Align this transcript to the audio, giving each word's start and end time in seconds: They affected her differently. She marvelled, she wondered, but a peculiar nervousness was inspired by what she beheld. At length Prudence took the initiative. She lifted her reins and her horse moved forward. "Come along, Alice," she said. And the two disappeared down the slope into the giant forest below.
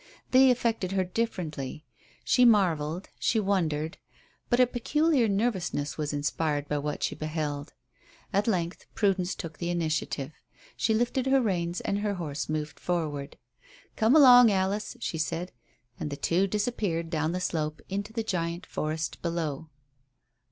They 0.31 0.49
affected 0.49 0.93
her 0.93 1.03
differently. 1.03 1.85
She 2.25 2.43
marvelled, 2.43 3.09
she 3.19 3.39
wondered, 3.39 3.99
but 4.49 4.59
a 4.59 4.65
peculiar 4.65 5.27
nervousness 5.27 5.95
was 5.95 6.11
inspired 6.11 6.67
by 6.67 6.79
what 6.79 7.03
she 7.03 7.13
beheld. 7.13 7.73
At 8.33 8.47
length 8.47 8.87
Prudence 8.95 9.35
took 9.35 9.59
the 9.59 9.69
initiative. 9.69 10.31
She 10.75 10.95
lifted 10.95 11.27
her 11.27 11.39
reins 11.39 11.81
and 11.81 11.99
her 11.99 12.15
horse 12.15 12.49
moved 12.49 12.79
forward. 12.79 13.37
"Come 13.95 14.15
along, 14.15 14.49
Alice," 14.49 14.97
she 14.99 15.19
said. 15.19 15.51
And 15.99 16.09
the 16.09 16.17
two 16.17 16.47
disappeared 16.47 17.11
down 17.11 17.31
the 17.31 17.39
slope 17.39 17.79
into 17.87 18.11
the 18.11 18.23
giant 18.23 18.65
forest 18.65 19.21
below. 19.21 19.69